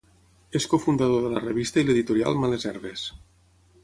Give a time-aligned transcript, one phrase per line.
[0.59, 3.05] És cofundador de la revista i l’editorial Males Herbes.